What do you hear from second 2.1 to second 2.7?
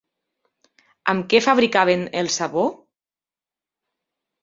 el sabó?